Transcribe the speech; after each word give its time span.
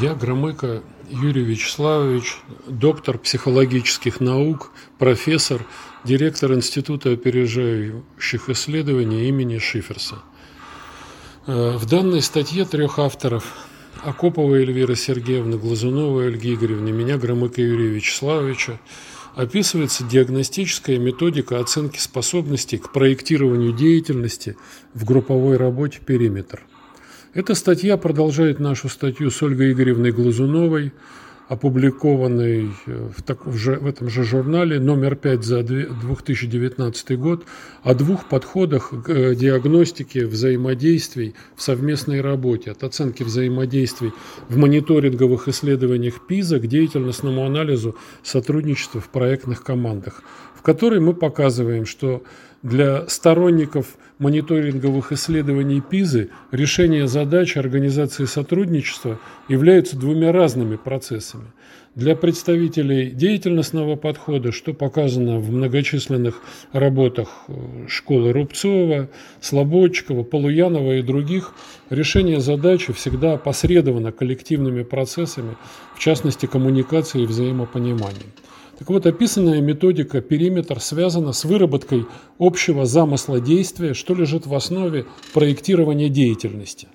Я 0.00 0.14
Громыко 0.14 0.82
Юрий 1.10 1.44
Вячеславович, 1.44 2.38
доктор 2.66 3.18
психологических 3.18 4.20
наук, 4.20 4.72
профессор, 4.98 5.66
директор 6.02 6.54
Института 6.54 7.12
опережающих 7.12 8.48
исследований 8.48 9.28
имени 9.28 9.58
Шиферса. 9.58 10.22
Э, 11.46 11.76
в 11.76 11.84
данной 11.86 12.22
статье 12.22 12.64
трех 12.64 12.98
авторов 12.98 13.44
Акопова 14.02 14.54
Эльвира 14.54 14.94
Сергеевна, 14.94 15.58
Глазунова 15.58 16.24
Ольги 16.24 16.54
Игоревны, 16.54 16.90
меня, 16.90 17.18
Громыка 17.18 17.60
Юрия 17.60 17.88
Вячеславовича, 17.88 18.80
описывается 19.34 20.04
диагностическая 20.04 20.98
методика 20.98 21.60
оценки 21.60 21.98
способностей 21.98 22.78
к 22.78 22.92
проектированию 22.92 23.72
деятельности 23.72 24.56
в 24.94 25.04
групповой 25.04 25.58
работе 25.58 26.00
«Периметр». 26.04 26.62
Эта 27.34 27.54
статья 27.54 27.96
продолжает 27.96 28.60
нашу 28.60 28.90
статью 28.90 29.30
с 29.30 29.42
Ольгой 29.42 29.72
Игоревной 29.72 30.12
Глазуновой, 30.12 30.92
опубликованной 31.48 32.68
э, 32.86 33.08
в, 33.16 33.22
так, 33.22 33.46
в, 33.46 33.56
же, 33.56 33.76
в 33.76 33.86
этом 33.86 34.10
же 34.10 34.22
журнале 34.22 34.78
номер 34.78 35.16
5 35.16 35.42
за 35.42 35.62
2019 35.62 37.18
год 37.18 37.46
о 37.82 37.94
двух 37.94 38.28
подходах 38.28 38.90
к 38.90 39.08
э, 39.08 39.34
диагностике 39.34 40.26
взаимодействий 40.26 41.34
в 41.56 41.62
совместной 41.62 42.20
работе, 42.20 42.70
от 42.70 42.84
оценки 42.84 43.22
взаимодействий 43.22 44.12
в 44.50 44.58
мониторинговых 44.58 45.48
исследованиях 45.48 46.26
ПИЗа 46.26 46.58
к 46.58 46.66
деятельностному 46.66 47.46
анализу 47.46 47.96
сотрудничества 48.22 49.00
в 49.00 49.08
проектных 49.08 49.64
командах, 49.64 50.22
в 50.54 50.60
которой 50.60 51.00
мы 51.00 51.14
показываем, 51.14 51.86
что 51.86 52.22
для 52.62 53.08
сторонников 53.08 53.96
мониторинговых 54.18 55.12
исследований 55.12 55.80
ПИЗы 55.80 56.30
решение 56.52 57.08
задач 57.08 57.56
организации 57.56 58.24
сотрудничества 58.24 59.18
являются 59.48 59.96
двумя 59.96 60.32
разными 60.32 60.76
процессами. 60.76 61.46
Для 61.94 62.16
представителей 62.16 63.10
деятельностного 63.10 63.96
подхода, 63.96 64.50
что 64.50 64.72
показано 64.72 65.38
в 65.38 65.50
многочисленных 65.50 66.40
работах 66.72 67.44
э, 67.48 67.86
школы 67.86 68.32
Рубцова, 68.32 69.10
Слободчикова, 69.42 70.22
Полуянова 70.22 70.92
и 70.92 71.02
других, 71.02 71.52
решение 71.90 72.40
задачи 72.40 72.94
всегда 72.94 73.34
опосредовано 73.34 74.10
коллективными 74.10 74.84
процессами, 74.84 75.58
в 75.94 75.98
частности 75.98 76.46
коммуникацией 76.46 77.24
и 77.24 77.26
взаимопониманием. 77.26 78.32
Так 78.78 78.88
вот, 78.88 79.04
описанная 79.04 79.60
методика 79.60 80.22
периметр 80.22 80.80
связана 80.80 81.32
с 81.32 81.44
выработкой 81.44 82.06
общего 82.38 82.86
замысла 82.86 83.38
действия, 83.38 83.92
что 83.92 84.14
лежит 84.14 84.46
в 84.46 84.54
основе 84.54 85.04
проектирования 85.34 86.08
деятельности. 86.08 86.88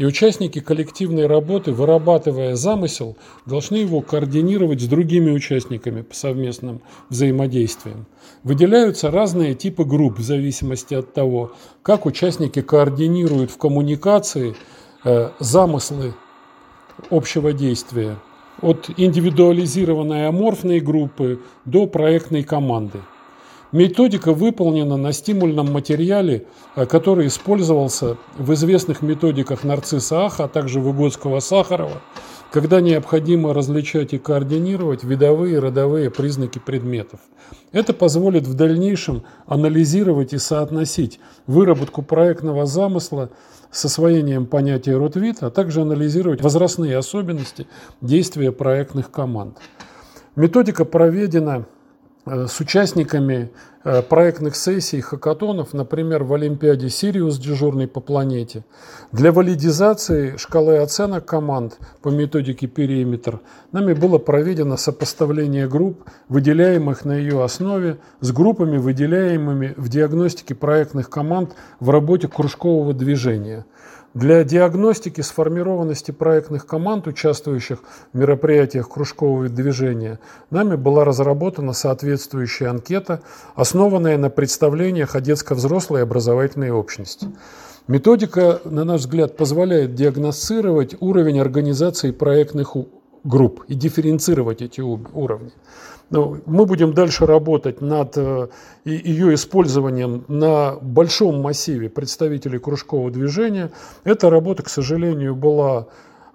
И 0.00 0.04
участники 0.06 0.60
коллективной 0.60 1.26
работы, 1.26 1.72
вырабатывая 1.72 2.56
замысел, 2.56 3.18
должны 3.44 3.76
его 3.76 4.00
координировать 4.00 4.80
с 4.80 4.86
другими 4.86 5.30
участниками 5.30 6.00
по 6.00 6.14
совместным 6.14 6.80
взаимодействиям. 7.10 8.06
Выделяются 8.42 9.10
разные 9.10 9.54
типы 9.54 9.84
групп 9.84 10.18
в 10.18 10.22
зависимости 10.22 10.94
от 10.94 11.12
того, 11.12 11.52
как 11.82 12.06
участники 12.06 12.62
координируют 12.62 13.50
в 13.50 13.58
коммуникации 13.58 14.56
э, 15.04 15.32
замыслы 15.38 16.14
общего 17.10 17.52
действия 17.52 18.16
от 18.62 18.88
индивидуализированной 18.96 20.28
аморфной 20.28 20.80
группы 20.80 21.42
до 21.66 21.86
проектной 21.86 22.42
команды. 22.42 23.00
Методика 23.72 24.32
выполнена 24.32 24.96
на 24.96 25.12
стимульном 25.12 25.72
материале, 25.72 26.46
э, 26.74 26.86
который 26.86 27.28
использовался 27.28 28.16
в 28.36 28.52
известных 28.54 29.00
методиках 29.00 29.62
нарцисса 29.62 30.24
Аха, 30.24 30.44
а 30.44 30.48
также 30.48 30.80
Выгодского-Сахарова, 30.80 32.02
когда 32.50 32.80
необходимо 32.80 33.54
различать 33.54 34.12
и 34.12 34.18
координировать 34.18 35.04
видовые 35.04 35.54
и 35.54 35.58
родовые 35.58 36.10
признаки 36.10 36.58
предметов. 36.58 37.20
Это 37.70 37.92
позволит 37.92 38.44
в 38.48 38.54
дальнейшем 38.54 39.22
анализировать 39.46 40.32
и 40.32 40.38
соотносить 40.38 41.20
выработку 41.46 42.02
проектного 42.02 42.66
замысла 42.66 43.30
с 43.70 43.84
освоением 43.84 44.46
понятия 44.46 44.96
род-вид, 44.96 45.36
а 45.42 45.50
также 45.50 45.82
анализировать 45.82 46.42
возрастные 46.42 46.96
особенности 46.96 47.68
действия 48.00 48.50
проектных 48.50 49.12
команд. 49.12 49.58
Методика 50.34 50.84
проведена 50.84 51.66
с 52.26 52.60
участниками 52.60 53.50
э, 53.79 53.79
проектных 53.82 54.56
сессий, 54.56 55.00
хакатонов, 55.00 55.72
например, 55.72 56.24
в 56.24 56.34
Олимпиаде 56.34 56.90
«Сириус» 56.90 57.38
дежурный 57.38 57.88
по 57.88 58.00
планете. 58.00 58.62
Для 59.10 59.32
валидизации 59.32 60.36
шкалы 60.36 60.78
оценок 60.78 61.24
команд 61.24 61.78
по 62.02 62.10
методике 62.10 62.66
«Периметр» 62.66 63.40
нами 63.72 63.94
было 63.94 64.18
проведено 64.18 64.76
сопоставление 64.76 65.66
групп, 65.66 66.04
выделяемых 66.28 67.06
на 67.06 67.12
ее 67.12 67.42
основе, 67.42 67.96
с 68.20 68.32
группами, 68.32 68.76
выделяемыми 68.76 69.72
в 69.78 69.88
диагностике 69.88 70.54
проектных 70.54 71.08
команд 71.08 71.54
в 71.80 71.88
работе 71.88 72.28
кружкового 72.28 72.92
движения– 72.92 73.64
для 74.12 74.42
диагностики 74.42 75.20
сформированности 75.20 76.10
проектных 76.10 76.66
команд, 76.66 77.06
участвующих 77.06 77.78
в 78.12 78.18
мероприятиях 78.18 78.88
кружкового 78.88 79.48
движения, 79.48 80.18
нами 80.50 80.74
была 80.74 81.04
разработана 81.04 81.72
соответствующая 81.72 82.70
анкета, 82.70 83.22
основанная 83.70 84.18
на 84.18 84.30
представлениях 84.30 85.14
о 85.14 85.20
детско-взрослой 85.20 86.02
образовательной 86.02 86.72
общности. 86.72 87.28
Методика, 87.86 88.60
на 88.64 88.82
наш 88.82 89.02
взгляд, 89.02 89.36
позволяет 89.36 89.94
диагностировать 89.94 90.96
уровень 90.98 91.38
организации 91.38 92.10
проектных 92.10 92.74
групп 93.22 93.62
и 93.68 93.74
дифференцировать 93.74 94.60
эти 94.60 94.80
уровни. 94.80 95.52
Но 96.10 96.38
мы 96.46 96.66
будем 96.66 96.94
дальше 96.94 97.26
работать 97.26 97.80
над 97.80 98.16
э, 98.16 98.48
ее 98.84 99.34
использованием 99.34 100.24
на 100.26 100.74
большом 100.82 101.40
массиве 101.40 101.88
представителей 101.88 102.58
кружкового 102.58 103.12
движения. 103.12 103.70
Эта 104.02 104.30
работа, 104.30 104.64
к 104.64 104.68
сожалению, 104.68 105.36
была 105.36 105.86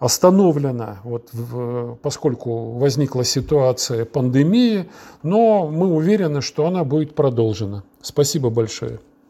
остановлена, 0.06 1.00
вот, 1.04 1.32
поскольку 2.02 2.72
возникла 2.74 3.24
ситуация 3.24 4.06
пандемии, 4.06 4.86
но 5.24 5.68
мы 5.68 5.88
уверены, 5.88 6.42
что 6.42 6.68
она 6.68 6.84
будет 6.84 7.16
продолжена. 7.16 7.84
Спасибо 8.02 8.50
большое. 8.50 9.00